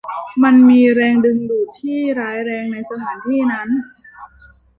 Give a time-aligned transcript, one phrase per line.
[0.43, 3.67] มันมีแรงดึงดูดที่ร้ายแรงในสถานที่นั้น